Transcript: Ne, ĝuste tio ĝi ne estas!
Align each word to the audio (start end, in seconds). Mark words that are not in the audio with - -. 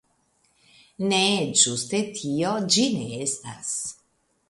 Ne, 1.11 1.19
ĝuste 1.65 2.01
tio 2.17 2.57
ĝi 2.77 2.89
ne 2.99 3.07
estas! 3.31 3.73